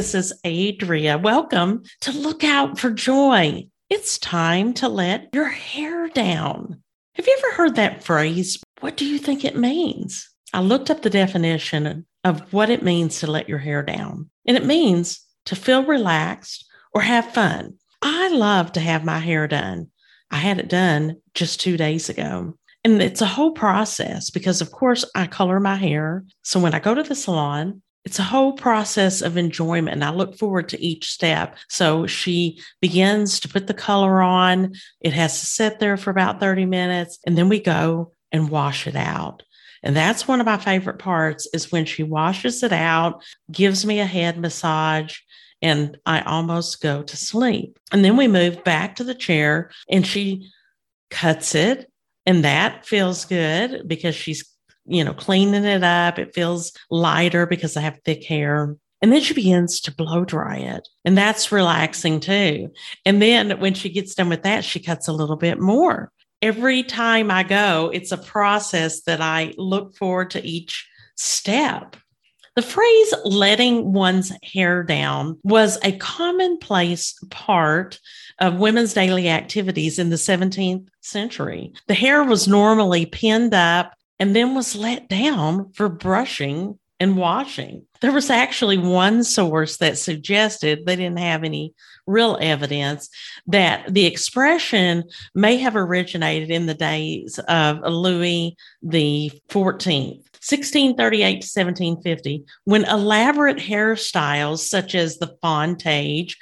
[0.00, 1.18] this is Adria.
[1.18, 3.66] Welcome to Look Out for Joy.
[3.90, 6.82] It's time to let your hair down.
[7.16, 8.58] Have you ever heard that phrase?
[8.80, 10.26] What do you think it means?
[10.54, 14.56] I looked up the definition of what it means to let your hair down, and
[14.56, 17.74] it means to feel relaxed or have fun.
[18.00, 19.90] I love to have my hair done.
[20.30, 22.54] I had it done just two days ago.
[22.84, 26.24] And it's a whole process because, of course, I color my hair.
[26.42, 30.10] So when I go to the salon, it's a whole process of enjoyment and i
[30.10, 31.56] look forward to each step.
[31.68, 34.74] So she begins to put the color on.
[35.00, 38.86] It has to sit there for about 30 minutes and then we go and wash
[38.86, 39.42] it out.
[39.82, 44.00] And that's one of my favorite parts is when she washes it out gives me
[44.00, 45.18] a head massage
[45.62, 47.78] and i almost go to sleep.
[47.92, 50.50] And then we move back to the chair and she
[51.10, 51.90] cuts it
[52.26, 54.44] and that feels good because she's
[54.90, 56.18] you know, cleaning it up.
[56.18, 58.76] It feels lighter because I have thick hair.
[59.02, 60.86] And then she begins to blow dry it.
[61.04, 62.70] And that's relaxing too.
[63.06, 66.12] And then when she gets done with that, she cuts a little bit more.
[66.42, 71.96] Every time I go, it's a process that I look forward to each step.
[72.56, 78.00] The phrase letting one's hair down was a commonplace part
[78.38, 81.72] of women's daily activities in the 17th century.
[81.86, 87.86] The hair was normally pinned up and then was let down for brushing and washing.
[88.02, 91.74] There was actually one source that suggested they didn't have any
[92.06, 93.08] real evidence
[93.46, 95.04] that the expression
[95.34, 100.26] may have originated in the days of Louis the 14th.
[100.42, 106.34] 1638 to 1750, when elaborate hairstyles such as the fontange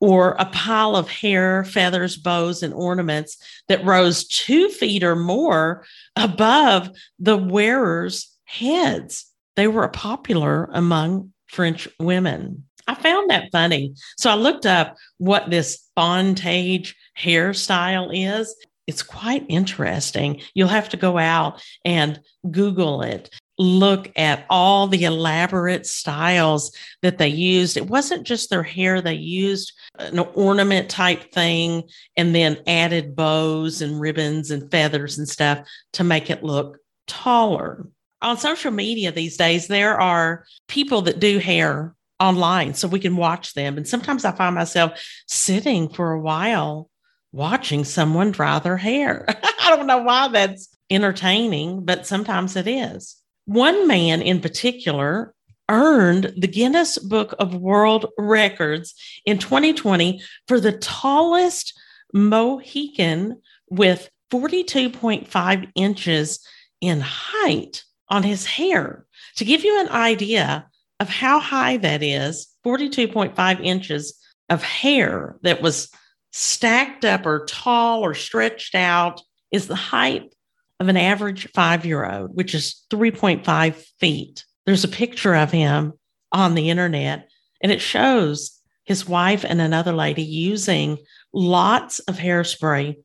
[0.00, 5.84] or a pile of hair, feathers, bows, and ornaments that rose two feet or more
[6.16, 9.26] above the wearer's heads.
[9.56, 12.64] They were popular among French women.
[12.86, 13.94] I found that funny.
[14.16, 18.54] So I looked up what this fontange hairstyle is.
[18.86, 20.40] It's quite interesting.
[20.54, 22.20] You'll have to go out and
[22.50, 26.72] Google it look at all the elaborate styles
[27.02, 27.76] that they used.
[27.76, 31.84] It wasn't just their hair, they used an ornament type thing
[32.16, 37.86] and then added bows and ribbons and feathers and stuff to make it look taller.
[38.22, 43.16] On social media these days, there are people that do hair online so we can
[43.16, 43.76] watch them.
[43.76, 46.90] And sometimes I find myself sitting for a while
[47.32, 49.26] watching someone dry their hair.
[49.60, 53.16] I don't know why that's entertaining, but sometimes it is.
[53.46, 55.32] One man in particular
[55.68, 61.72] earned the Guinness Book of World Records in 2020 for the tallest
[62.12, 63.40] Mohican
[63.70, 66.46] with 42.5 inches
[66.80, 69.06] in height on his hair.
[69.36, 70.66] To give you an idea
[71.00, 74.18] of how high that is, 42.5 inches
[74.48, 75.90] of hair that was
[76.32, 80.34] stacked up or tall or stretched out is the height
[80.80, 84.44] of an average five year old, which is 3.5 feet.
[84.66, 85.94] There's a picture of him
[86.32, 87.28] on the internet,
[87.62, 90.98] and it shows his wife and another lady using
[91.32, 92.96] lots of hairspray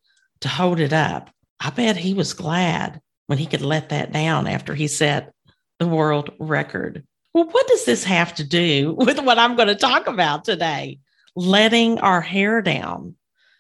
[0.42, 1.30] to hold it up.
[1.60, 5.34] I bet he was glad when he could let that down after he set
[5.80, 7.06] the world record.
[7.34, 11.00] Well, what does this have to do with what I'm going to talk about today?
[11.36, 13.16] Letting our hair down.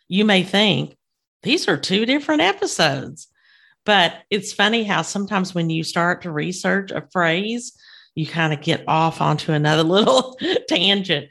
[0.07, 0.97] You may think
[1.43, 3.27] these are two different episodes.
[3.85, 7.73] But it's funny how sometimes when you start to research a phrase,
[8.15, 10.37] you kind of get off onto another little
[10.67, 11.27] tangent.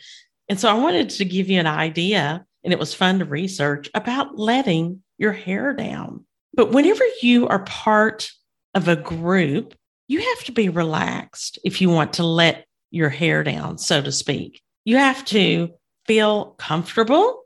[0.48, 3.88] And so I wanted to give you an idea, and it was fun to research
[3.94, 6.24] about letting your hair down.
[6.54, 8.30] But whenever you are part
[8.74, 9.74] of a group,
[10.08, 14.10] you have to be relaxed if you want to let your hair down, so to
[14.10, 14.60] speak.
[14.84, 15.70] You have to
[16.06, 17.42] feel comfortable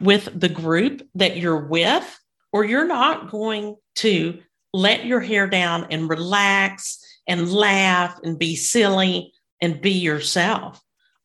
[0.00, 2.19] with the group that you're with,
[2.52, 4.40] or you're not going to
[4.72, 10.80] let your hair down and relax and laugh and be silly and be yourself.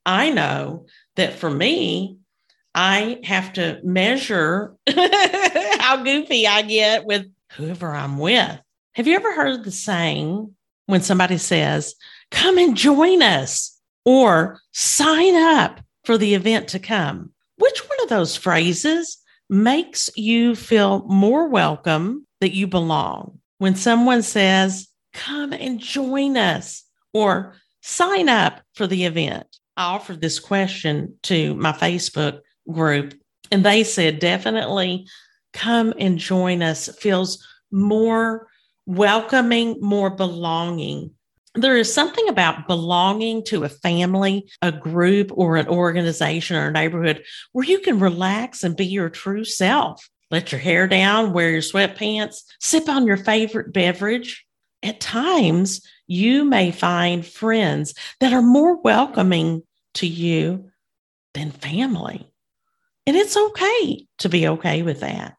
[0.06, 0.86] I know
[1.16, 2.18] that for me,
[2.74, 8.60] I have to measure how goofy I get with whoever I'm with.
[8.94, 10.54] Have you ever heard the saying
[10.86, 11.96] when somebody says,
[12.32, 17.32] Come and join us or sign up for the event to come?
[17.58, 19.18] Which one of those phrases
[19.50, 23.40] makes you feel more welcome that you belong.
[23.58, 26.84] When someone says, come and join us
[27.14, 29.48] or sign up for the event,
[29.78, 32.40] I offered this question to my Facebook
[32.72, 33.14] group,
[33.52, 35.08] and they said, definitely
[35.54, 38.48] come and join us feels more
[38.86, 41.12] welcoming, more belonging.
[41.56, 46.72] There is something about belonging to a family, a group, or an organization or a
[46.72, 47.24] neighborhood
[47.54, 50.10] where you can relax and be your true self.
[50.32, 54.46] Let your hair down, wear your sweatpants, sip on your favorite beverage.
[54.84, 59.64] At times, you may find friends that are more welcoming
[59.96, 60.72] to you
[61.34, 62.30] than family.
[63.08, 65.36] And it's okay to be okay with that.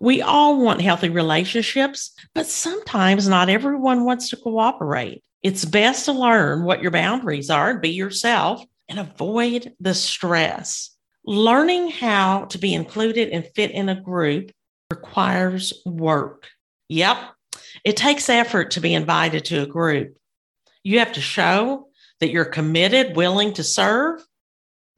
[0.00, 5.22] We all want healthy relationships, but sometimes not everyone wants to cooperate.
[5.44, 10.96] It's best to learn what your boundaries are and be yourself and avoid the stress.
[11.26, 14.52] Learning how to be included and fit in a group
[14.90, 16.48] requires work.
[16.88, 17.18] Yep,
[17.84, 20.16] it takes effort to be invited to a group.
[20.82, 21.88] You have to show
[22.20, 24.24] that you're committed, willing to serve,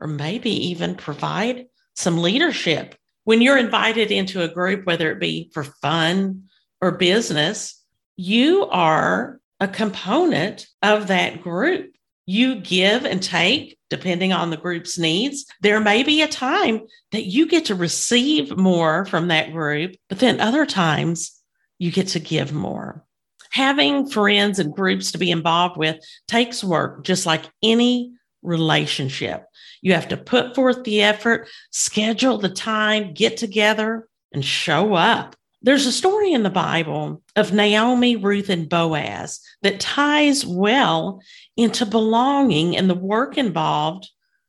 [0.00, 2.94] or maybe even provide some leadership.
[3.24, 6.44] When you're invited into a group, whether it be for fun
[6.80, 7.82] or business,
[8.16, 11.92] you are a component of that group.
[12.26, 15.46] You give and take depending on the group's needs.
[15.60, 16.82] There may be a time
[17.12, 21.40] that you get to receive more from that group, but then other times
[21.78, 23.04] you get to give more.
[23.52, 28.12] Having friends and groups to be involved with takes work, just like any
[28.42, 29.44] relationship.
[29.82, 35.36] You have to put forth the effort, schedule the time, get together, and show up.
[35.66, 41.20] There's a story in the Bible of Naomi, Ruth, and Boaz that ties well
[41.56, 44.08] into belonging and the work involved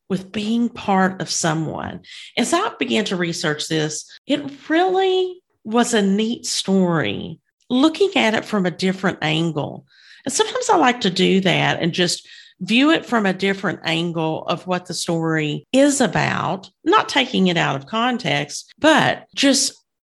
[0.09, 2.01] with being part of someone.
[2.37, 8.45] As I began to research this, it really was a neat story, looking at it
[8.45, 9.87] from a different angle.
[10.23, 12.27] And sometimes I like to do that and just
[12.61, 17.57] view it from a different angle of what the story is about, not taking it
[17.57, 19.73] out of context, but just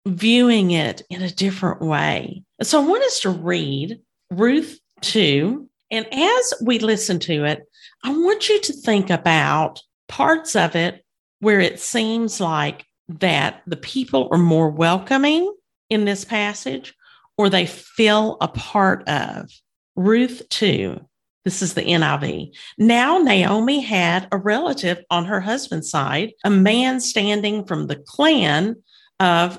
[0.09, 2.43] viewing it in a different way.
[2.63, 4.01] So I want us to read
[4.31, 5.69] Ruth 2.
[5.91, 7.63] And as we listen to it,
[8.05, 11.05] I want you to think about parts of it
[11.41, 15.55] where it seems like that the people are more welcoming
[15.89, 16.95] in this passage
[17.37, 19.51] or they feel a part of.
[19.97, 21.01] Ruth 2.
[21.45, 22.55] This is the NIV.
[22.77, 28.77] Now, Naomi had a relative on her husband's side, a man standing from the clan
[29.19, 29.59] of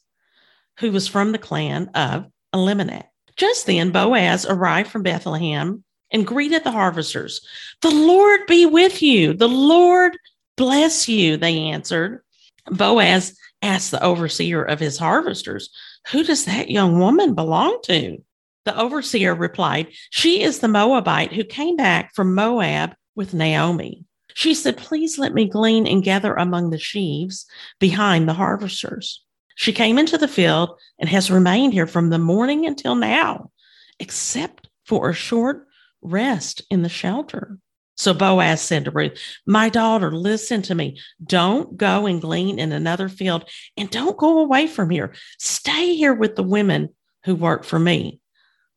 [0.81, 3.09] who was from the clan of Elimelech.
[3.37, 7.39] Just then, Boaz arrived from Bethlehem and greeted the harvesters.
[7.81, 9.33] The Lord be with you.
[9.33, 10.17] The Lord
[10.57, 12.23] bless you, they answered.
[12.69, 15.69] Boaz asked the overseer of his harvesters,
[16.11, 18.17] Who does that young woman belong to?
[18.65, 24.03] The overseer replied, She is the Moabite who came back from Moab with Naomi.
[24.33, 27.45] She said, Please let me glean and gather among the sheaves
[27.79, 29.23] behind the harvesters.
[29.55, 33.51] She came into the field and has remained here from the morning until now,
[33.99, 35.67] except for a short
[36.01, 37.57] rest in the shelter.
[37.97, 40.99] So Boaz said to Ruth, My daughter, listen to me.
[41.23, 45.13] Don't go and glean in another field and don't go away from here.
[45.37, 46.89] Stay here with the women
[47.25, 48.19] who work for me.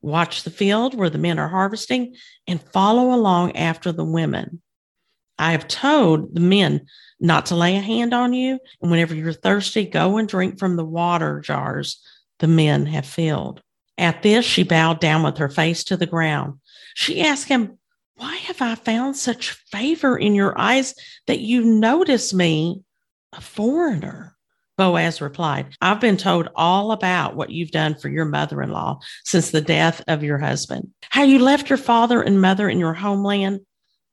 [0.03, 2.17] Watch the field where the men are harvesting
[2.47, 4.61] and follow along after the women.
[5.39, 6.87] I have told the men
[7.25, 8.61] not to lay a hand on you.
[8.83, 12.01] And whenever you're thirsty, go and drink from the water jars
[12.39, 13.63] the men have filled.
[13.97, 16.59] At this, she bowed down with her face to the ground.
[16.95, 17.79] She asked him,
[18.17, 20.95] Why have I found such favor in your eyes
[21.27, 22.83] that you notice me,
[23.33, 24.37] a foreigner?
[24.77, 28.99] Boaz replied, I've been told all about what you've done for your mother in law
[29.25, 32.95] since the death of your husband, how you left your father and mother in your
[32.95, 33.61] homeland,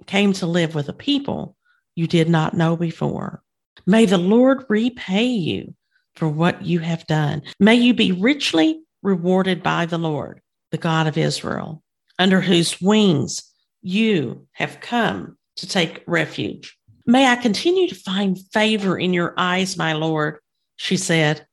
[0.05, 1.57] came to live with a people
[1.95, 3.43] you did not know before.
[3.85, 5.73] May the Lord repay you
[6.15, 7.41] for what you have done.
[7.59, 11.83] May you be richly rewarded by the Lord, the God of Israel,
[12.19, 13.41] under whose wings
[13.81, 16.77] you have come to take refuge.
[17.05, 20.37] May I continue to find favor in your eyes, my Lord,
[20.75, 21.45] she said.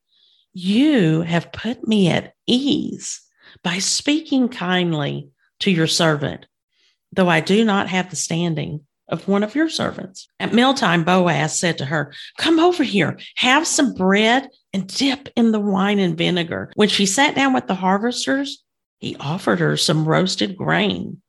[0.53, 3.21] You have put me at ease
[3.63, 5.29] by speaking kindly
[5.59, 6.45] to your servant,
[7.11, 10.27] though I do not have the standing of one of your servants.
[10.39, 15.51] At mealtime, Boaz said to her, Come over here, have some bread and dip in
[15.51, 16.71] the wine and vinegar.
[16.75, 18.63] When she sat down with the harvesters,
[18.99, 21.21] he offered her some roasted grain.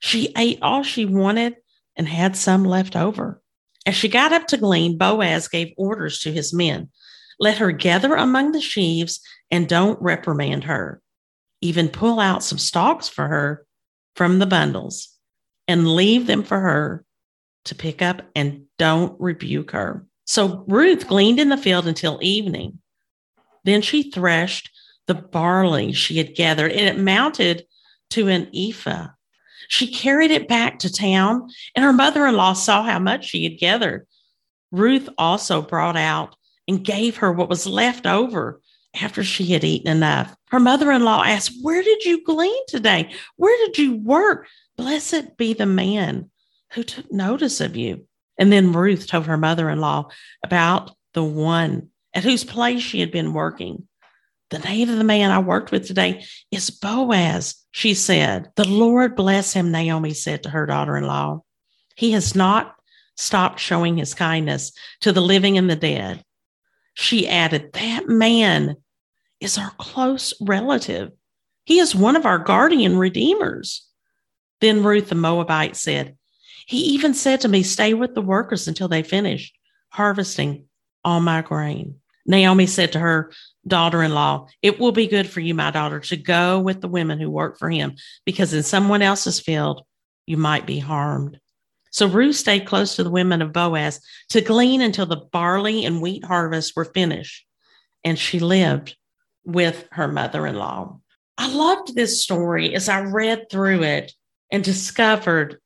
[0.00, 1.56] She ate all she wanted
[1.96, 3.40] and had some left over.
[3.86, 6.88] As she got up to glean, Boaz gave orders to his men
[7.42, 9.20] let her gather among the sheaves
[9.50, 11.02] and don't reprimand her.
[11.60, 13.66] Even pull out some stalks for her
[14.14, 15.08] from the bundles
[15.66, 17.04] and leave them for her
[17.64, 20.06] to pick up and don't rebuke her.
[20.24, 22.78] So Ruth gleaned in the field until evening.
[23.64, 24.70] Then she threshed
[25.06, 27.64] the barley she had gathered, and it mounted
[28.10, 29.08] to an ephah.
[29.68, 33.44] She carried it back to town, and her mother in law saw how much she
[33.44, 34.06] had gathered.
[34.70, 36.36] Ruth also brought out
[36.68, 38.60] and gave her what was left over
[39.00, 40.34] after she had eaten enough.
[40.48, 43.12] Her mother in law asked, Where did you glean today?
[43.36, 44.46] Where did you work?
[44.76, 46.30] Blessed be the man
[46.74, 48.06] who took notice of you.
[48.38, 50.08] And then Ruth told her mother in law
[50.44, 53.86] about the one at whose place she had been working.
[54.50, 58.50] The name of the man I worked with today is Boaz, she said.
[58.56, 61.42] The Lord bless him, Naomi said to her daughter in law.
[61.96, 62.74] He has not
[63.16, 66.24] stopped showing his kindness to the living and the dead.
[66.94, 68.76] She added, That man
[69.40, 71.12] is our close relative.
[71.64, 73.86] He is one of our guardian redeemers.
[74.60, 76.16] Then Ruth the Moabite said,
[76.66, 79.52] He even said to me, Stay with the workers until they finish
[79.90, 80.66] harvesting
[81.04, 81.96] all my grain.
[82.26, 83.32] Naomi said to her
[83.66, 86.88] daughter in law, It will be good for you, my daughter, to go with the
[86.88, 89.84] women who work for him, because in someone else's field
[90.26, 91.38] you might be harmed.
[91.90, 94.00] So Ruth stayed close to the women of Boaz
[94.30, 97.44] to glean until the barley and wheat harvests were finished.
[98.02, 98.96] And she lived
[99.44, 101.00] with her mother in law.
[101.36, 104.12] I loved this story as I read through it
[104.50, 105.58] and discovered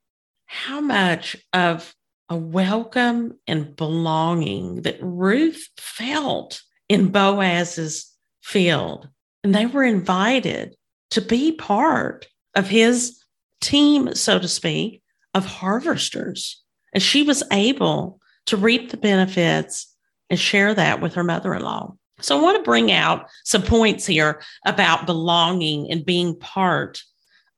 [0.47, 1.95] how much of
[2.29, 8.13] a welcome and belonging that Ruth felt in Boaz's
[8.43, 9.09] field.
[9.45, 10.75] And they were invited
[11.11, 13.23] to be part of his
[13.61, 15.03] team, so to speak,
[15.35, 16.63] of harvesters.
[16.93, 19.95] And she was able to reap the benefits
[20.31, 21.95] and share that with her mother in law.
[22.21, 27.03] So I want to bring out some points here about belonging and being part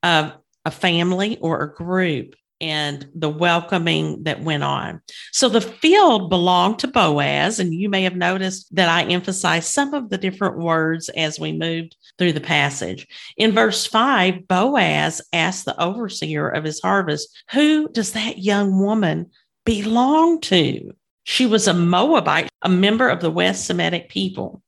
[0.03, 0.33] of
[0.65, 5.01] a family or a group and the welcoming that went on.
[5.33, 9.95] So the field belonged to Boaz, and you may have noticed that I emphasized some
[9.95, 13.07] of the different words as we moved through the passage.
[13.37, 19.31] In verse 5, Boaz asked the overseer of his harvest, Who does that young woman
[19.65, 20.93] belong to?
[21.25, 24.63] She was a Moabite, a member of the West Semitic people.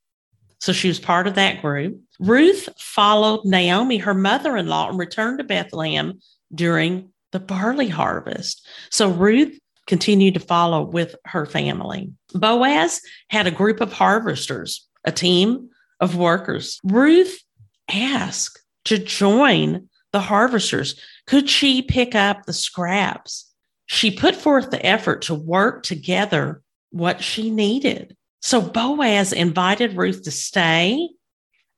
[0.61, 1.99] So she was part of that group.
[2.19, 6.21] Ruth followed Naomi, her mother in law, and returned to Bethlehem
[6.55, 8.67] during the barley harvest.
[8.91, 12.13] So Ruth continued to follow with her family.
[12.35, 15.71] Boaz had a group of harvesters, a team
[16.01, 16.79] of workers.
[16.85, 17.43] Ruth
[17.89, 21.01] asked to join the harvesters.
[21.27, 23.53] Could she pick up the scraps?
[23.87, 28.17] She put forth the effort to work together what she needed.
[28.43, 31.09] So Boaz invited Ruth to stay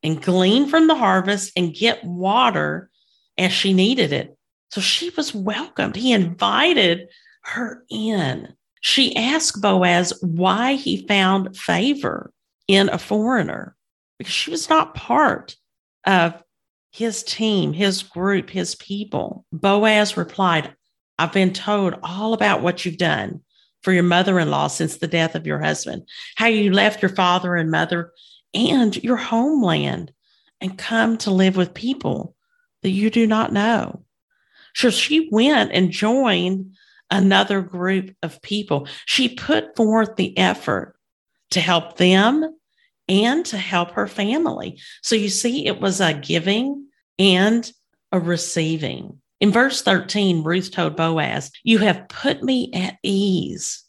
[0.02, 2.90] and glean from the harvest and get water
[3.38, 4.36] as she needed it.
[4.72, 5.96] So she was welcomed.
[5.96, 7.08] He invited
[7.42, 8.54] her in.
[8.80, 12.32] She asked Boaz why he found favor
[12.68, 13.76] in a foreigner
[14.18, 15.56] because she was not part
[16.06, 16.42] of
[16.90, 19.44] his team, his group, his people.
[19.52, 20.74] Boaz replied,
[21.18, 23.42] I've been told all about what you've done
[23.82, 27.10] for your mother in law since the death of your husband, how you left your
[27.10, 28.12] father and mother
[28.54, 30.12] and your homeland
[30.62, 32.34] and come to live with people
[32.82, 34.02] that you do not know.
[34.74, 36.74] So she went and joined
[37.10, 38.88] another group of people.
[39.06, 40.96] She put forth the effort
[41.50, 42.56] to help them
[43.08, 44.80] and to help her family.
[45.02, 46.86] So you see, it was a giving
[47.18, 47.70] and
[48.10, 49.18] a receiving.
[49.40, 53.84] In verse 13, Ruth told Boaz, You have put me at ease.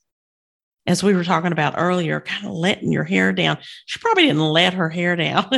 [0.85, 3.57] As we were talking about earlier, kind of letting your hair down.
[3.85, 5.49] She probably didn't let her hair down,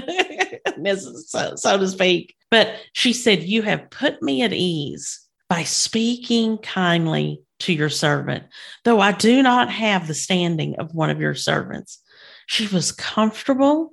[1.26, 2.36] so, so to speak.
[2.56, 5.20] But she said, You have put me at ease
[5.50, 8.46] by speaking kindly to your servant,
[8.86, 12.02] though I do not have the standing of one of your servants.
[12.48, 13.92] She was comfortable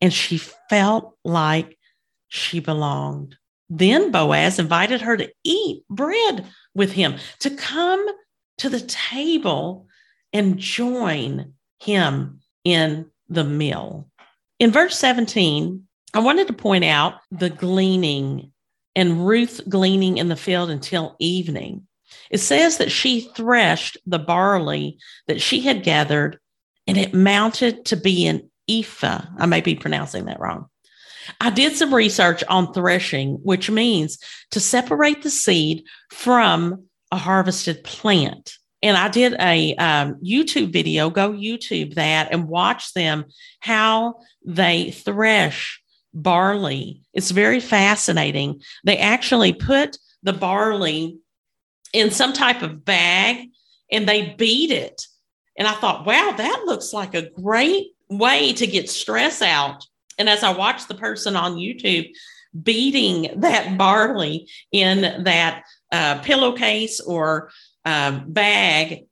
[0.00, 1.78] and she felt like
[2.26, 3.36] she belonged.
[3.68, 8.04] Then Boaz invited her to eat bread with him, to come
[8.58, 9.86] to the table
[10.32, 14.08] and join him in the meal.
[14.58, 18.52] In verse 17, I wanted to point out the gleaning
[18.96, 21.86] and Ruth gleaning in the field until evening.
[22.30, 24.98] It says that she threshed the barley
[25.28, 26.38] that she had gathered,
[26.86, 29.22] and it mounted to be an ephah.
[29.38, 30.66] I may be pronouncing that wrong.
[31.40, 34.18] I did some research on threshing, which means
[34.50, 38.54] to separate the seed from a harvested plant.
[38.82, 43.26] And I did a um, YouTube video, go YouTube that and watch them
[43.60, 45.79] how they thresh
[46.14, 47.02] barley.
[47.14, 48.60] It's very fascinating.
[48.84, 51.18] They actually put the barley
[51.92, 53.48] in some type of bag
[53.90, 55.02] and they beat it.
[55.56, 59.84] And I thought, wow, that looks like a great way to get stress out.
[60.18, 62.10] And as I watched the person on YouTube
[62.62, 67.50] beating that barley in that uh, pillowcase or
[67.84, 69.06] uh, bag,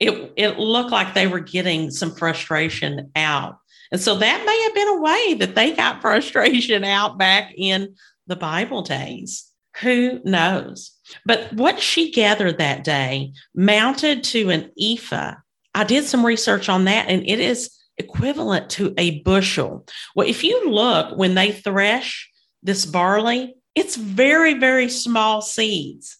[0.00, 3.58] it, it looked like they were getting some frustration out.
[3.90, 7.94] And so that may have been a way that they got frustration out back in
[8.26, 9.50] the Bible days.
[9.80, 10.92] Who knows?
[11.24, 15.34] But what she gathered that day mounted to an ephah.
[15.74, 19.86] I did some research on that, and it is equivalent to a bushel.
[20.14, 22.30] Well, if you look when they thresh
[22.62, 26.16] this barley, it's very, very small seeds.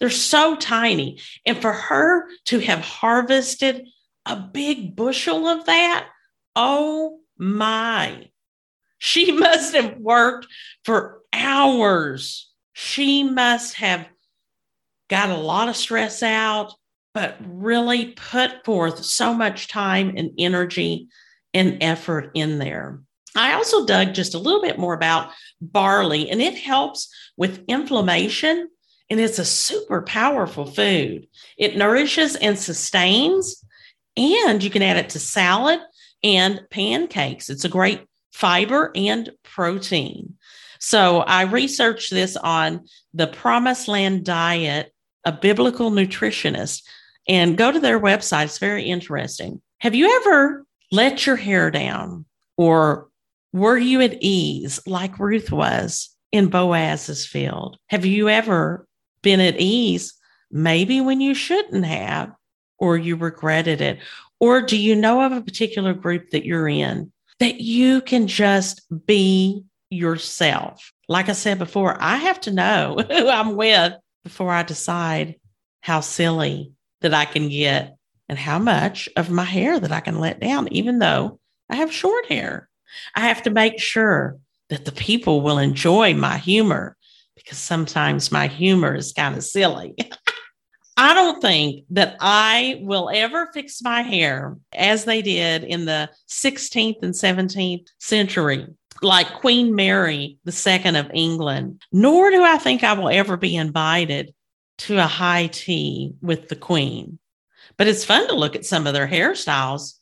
[0.00, 1.20] They're so tiny.
[1.46, 3.86] And for her to have harvested
[4.26, 6.08] a big bushel of that,
[6.60, 8.28] oh my.
[8.98, 10.46] She must have worked
[10.84, 12.50] for hours
[12.82, 14.08] she must have
[15.08, 16.72] got a lot of stress out,
[17.12, 21.08] but really put forth so much time and energy
[21.52, 23.00] and effort in there.
[23.36, 28.70] I also dug just a little bit more about barley, and it helps with inflammation,
[29.10, 31.26] and it's a super powerful food.
[31.58, 33.62] It nourishes and sustains,
[34.16, 35.80] and you can add it to salad
[36.22, 37.50] and pancakes.
[37.50, 40.34] It's a great fiber and protein.
[40.78, 44.92] So I researched this on the Promised Land Diet,
[45.24, 46.82] a biblical nutritionist,
[47.28, 48.44] and go to their website.
[48.44, 49.60] It's very interesting.
[49.78, 52.24] Have you ever let your hair down
[52.56, 53.08] or
[53.52, 57.78] were you at ease like Ruth was in Boaz's field?
[57.88, 58.86] Have you ever
[59.22, 60.14] been at ease,
[60.50, 62.32] maybe when you shouldn't have,
[62.80, 63.98] or you regretted it?
[64.40, 68.82] Or do you know of a particular group that you're in that you can just
[69.06, 70.92] be yourself.
[71.08, 75.36] Like I said before, I have to know who I'm with before I decide
[75.80, 77.96] how silly that I can get
[78.28, 81.92] and how much of my hair that I can let down, even though I have
[81.92, 82.68] short hair.
[83.14, 84.36] I have to make sure
[84.68, 86.96] that the people will enjoy my humor
[87.34, 89.94] because sometimes my humor is kind of silly.
[91.00, 96.10] I don't think that I will ever fix my hair as they did in the
[96.28, 98.66] 16th and 17th century
[99.00, 104.34] like Queen Mary II of England, nor do I think I will ever be invited
[104.80, 107.18] to a high tea with the Queen.
[107.78, 109.94] But it's fun to look at some of their hairstyles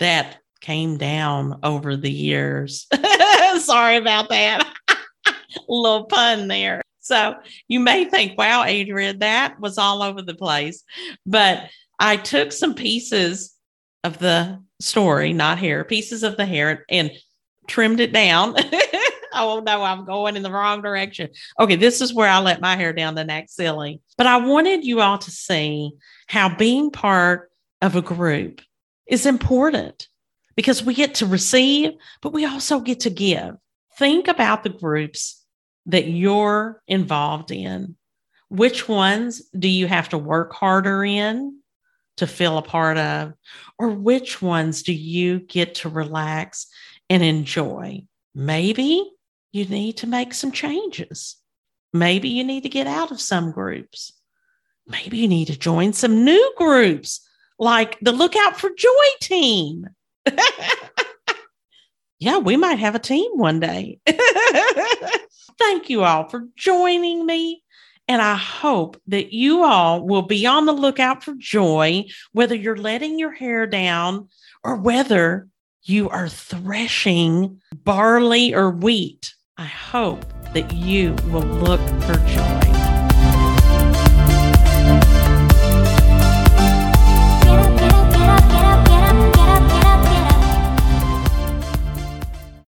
[0.00, 2.88] that came down over the years.
[3.60, 4.68] Sorry about that.
[5.68, 6.82] little pun there.
[7.10, 7.34] So
[7.66, 10.84] you may think, wow, Adrian, that was all over the place.
[11.26, 11.68] But
[11.98, 13.52] I took some pieces
[14.04, 17.10] of the story, not hair, pieces of the hair, and
[17.66, 18.54] trimmed it down.
[19.34, 21.30] oh no, I'm going in the wrong direction.
[21.58, 24.00] Okay, this is where I let my hair down to act silly.
[24.16, 25.90] But I wanted you all to see
[26.28, 27.50] how being part
[27.82, 28.60] of a group
[29.08, 30.06] is important
[30.54, 31.90] because we get to receive,
[32.22, 33.56] but we also get to give.
[33.98, 35.39] Think about the groups
[35.86, 37.96] that you're involved in.
[38.48, 41.58] Which ones do you have to work harder in
[42.16, 43.34] to feel a part of?
[43.78, 46.66] Or which ones do you get to relax
[47.10, 48.04] and enjoy.
[48.34, 49.10] Maybe
[49.52, 51.36] you need to make some changes.
[51.92, 54.12] Maybe you need to get out of some groups.
[54.86, 58.88] Maybe you need to join some new groups like the Lookout for Joy
[59.20, 59.88] team.
[62.20, 63.98] yeah, we might have a team one day.
[65.58, 67.62] Thank you all for joining me.
[68.06, 72.76] And I hope that you all will be on the lookout for joy, whether you're
[72.76, 74.28] letting your hair down
[74.62, 75.48] or whether
[75.82, 82.59] you are threshing barley or wheat, I hope that you will look for joy.